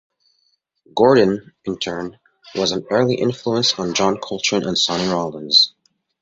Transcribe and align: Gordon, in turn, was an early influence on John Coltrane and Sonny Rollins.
Gordon, 0.95 1.53
in 1.63 1.77
turn, 1.77 2.17
was 2.55 2.71
an 2.71 2.87
early 2.89 3.13
influence 3.17 3.77
on 3.77 3.93
John 3.93 4.17
Coltrane 4.17 4.65
and 4.65 4.75
Sonny 4.75 5.07
Rollins. 5.07 5.75